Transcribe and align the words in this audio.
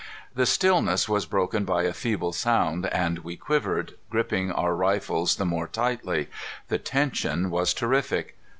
The 0.33 0.47
stillness 0.47 1.07
was 1.07 1.27
broken 1.27 1.63
by 1.63 1.83
a 1.83 1.93
feeble 1.93 2.33
sound, 2.33 2.87
and 2.87 3.19
we 3.19 3.37
quivered, 3.37 3.93
gripping 4.09 4.51
our 4.51 4.73
rifles 4.75 5.35
the 5.35 5.45
more 5.45 5.67
tightly. 5.67 6.27
The 6.69 6.79
tension 6.79 7.51
was 7.51 7.71
terrific. 7.71 8.35